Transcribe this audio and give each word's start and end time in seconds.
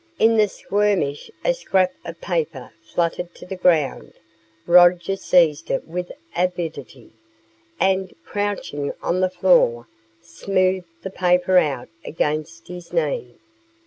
In 0.17 0.35
the 0.35 0.47
skirmish 0.47 1.29
a 1.45 1.53
scrap 1.53 1.91
of 2.03 2.19
paper 2.21 2.73
fluttered 2.81 3.35
to 3.35 3.45
the 3.45 3.55
ground. 3.55 4.13
Roger 4.65 5.15
seized 5.15 5.69
it 5.69 5.87
with 5.87 6.11
avidity, 6.35 7.11
and, 7.79 8.11
crouching 8.25 8.93
on 9.03 9.19
the 9.19 9.29
floor, 9.29 9.87
smoothed 10.19 11.03
the 11.03 11.11
paper 11.11 11.59
out 11.59 11.89
against 12.03 12.67
his 12.67 12.91
knee. 12.91 13.35